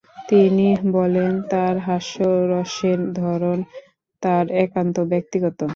[0.29, 3.57] তিনি বলেন তার হাস্যরসের ধরন
[4.23, 5.59] তার একান্ত ব্যক্তিগত।